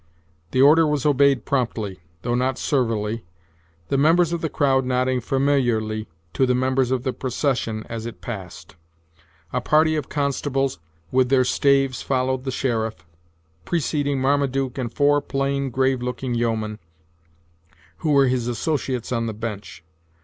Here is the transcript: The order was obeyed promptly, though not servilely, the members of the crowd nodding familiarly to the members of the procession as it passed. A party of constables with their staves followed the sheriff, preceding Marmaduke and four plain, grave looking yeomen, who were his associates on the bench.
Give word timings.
The 0.49 0.63
order 0.63 0.87
was 0.87 1.05
obeyed 1.05 1.45
promptly, 1.45 1.99
though 2.23 2.33
not 2.33 2.57
servilely, 2.57 3.23
the 3.89 3.99
members 3.99 4.33
of 4.33 4.41
the 4.41 4.49
crowd 4.49 4.83
nodding 4.83 5.21
familiarly 5.21 6.07
to 6.33 6.47
the 6.47 6.55
members 6.55 6.89
of 6.89 7.03
the 7.03 7.13
procession 7.13 7.83
as 7.87 8.07
it 8.07 8.19
passed. 8.19 8.75
A 9.53 9.61
party 9.61 9.95
of 9.95 10.09
constables 10.09 10.79
with 11.11 11.29
their 11.29 11.43
staves 11.45 12.01
followed 12.01 12.45
the 12.45 12.49
sheriff, 12.51 13.05
preceding 13.63 14.19
Marmaduke 14.19 14.79
and 14.79 14.91
four 14.91 15.21
plain, 15.21 15.69
grave 15.69 16.01
looking 16.01 16.33
yeomen, 16.33 16.79
who 17.97 18.09
were 18.09 18.25
his 18.27 18.47
associates 18.47 19.11
on 19.11 19.27
the 19.27 19.35
bench. 19.35 19.83